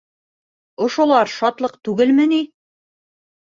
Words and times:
Ошолар 0.85 1.31
шатлыҡ 1.37 1.77
түгелме 1.89 2.29
ни? 2.35 2.43